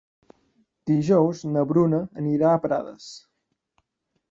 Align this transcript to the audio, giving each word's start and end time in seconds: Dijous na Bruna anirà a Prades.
Dijous 0.91 1.43
na 1.51 1.65
Bruna 1.73 2.01
anirà 2.23 2.51
a 2.55 2.65
Prades. 2.67 3.13